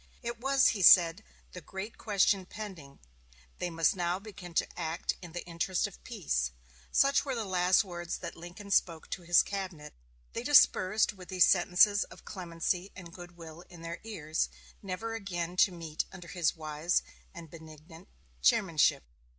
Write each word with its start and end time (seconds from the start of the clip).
It 0.23 0.39
was, 0.39 0.69
he 0.69 0.81
said, 0.81 1.23
the 1.51 1.61
great 1.61 1.95
question 1.99 2.47
pending 2.47 2.97
they 3.59 3.69
must 3.69 3.95
now 3.95 4.17
begin 4.17 4.55
to 4.55 4.67
act 4.75 5.13
in 5.21 5.33
the 5.33 5.45
interest 5.45 5.85
of 5.85 6.03
peace. 6.03 6.49
Such 6.91 7.23
were 7.23 7.35
the 7.35 7.45
last 7.45 7.83
words 7.83 8.17
that 8.17 8.35
Lincoln 8.35 8.71
spoke 8.71 9.11
to 9.11 9.21
his 9.21 9.43
cabinet. 9.43 9.93
They 10.33 10.41
dispersed 10.41 11.13
with 11.13 11.29
these 11.29 11.45
sentences 11.45 12.03
of 12.05 12.25
clemency 12.25 12.91
and 12.95 13.13
good 13.13 13.37
will 13.37 13.61
in 13.69 13.83
their 13.83 13.99
ears, 14.03 14.49
never 14.81 15.13
again 15.13 15.55
to 15.57 15.71
meet 15.71 16.05
under 16.11 16.29
his 16.29 16.55
wise 16.55 17.03
and 17.31 17.51
benignant 17.51 18.07
chairmanship. 18.41 19.03